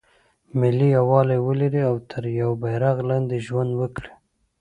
[0.59, 4.11] ملي یووالی ولري او تر یوه بیرغ لاندې ژوند وکړي.